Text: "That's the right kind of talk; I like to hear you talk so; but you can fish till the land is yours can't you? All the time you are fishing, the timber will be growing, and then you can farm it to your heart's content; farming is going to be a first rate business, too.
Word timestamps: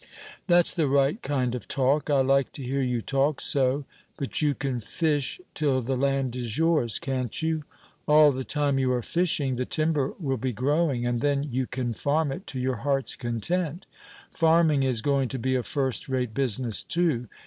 "That's 0.47 0.73
the 0.73 0.87
right 0.87 1.21
kind 1.21 1.53
of 1.53 1.67
talk; 1.67 2.09
I 2.09 2.21
like 2.21 2.51
to 2.53 2.63
hear 2.63 2.81
you 2.81 3.01
talk 3.01 3.39
so; 3.39 3.85
but 4.17 4.41
you 4.41 4.55
can 4.55 4.79
fish 4.79 5.39
till 5.53 5.79
the 5.79 5.95
land 5.95 6.35
is 6.35 6.57
yours 6.57 6.97
can't 6.97 7.39
you? 7.43 7.65
All 8.07 8.31
the 8.31 8.43
time 8.43 8.79
you 8.79 8.91
are 8.93 9.03
fishing, 9.03 9.57
the 9.57 9.65
timber 9.67 10.15
will 10.19 10.37
be 10.37 10.53
growing, 10.53 11.05
and 11.05 11.21
then 11.21 11.43
you 11.43 11.67
can 11.67 11.93
farm 11.93 12.31
it 12.31 12.47
to 12.47 12.59
your 12.59 12.77
heart's 12.77 13.15
content; 13.15 13.85
farming 14.31 14.81
is 14.81 15.03
going 15.03 15.29
to 15.29 15.37
be 15.37 15.53
a 15.53 15.61
first 15.61 16.09
rate 16.09 16.33
business, 16.33 16.81
too. 16.83 17.27